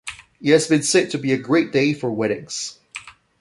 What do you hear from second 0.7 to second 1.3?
said to